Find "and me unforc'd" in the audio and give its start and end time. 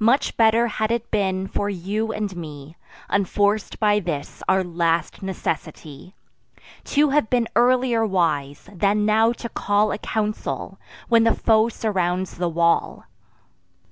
2.12-3.78